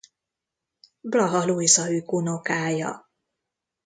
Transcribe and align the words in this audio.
Blaha 1.11 1.39
Lujza 1.47 1.83
ükunokája. 1.97 2.89